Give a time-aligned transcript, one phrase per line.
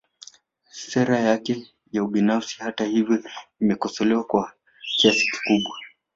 [0.79, 3.23] Sera yake ya ubinafsishaji hata hivyo
[3.61, 4.53] imekosolewa kwa
[4.97, 5.77] kiasi kikubwa